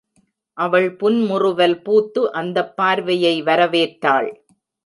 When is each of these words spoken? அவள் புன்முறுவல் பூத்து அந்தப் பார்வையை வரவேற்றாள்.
அவள் 0.57 0.95
புன்முறுவல் 0.95 1.77
பூத்து 1.81 2.31
அந்தப் 2.31 2.75
பார்வையை 2.75 3.43
வரவேற்றாள். 3.43 4.29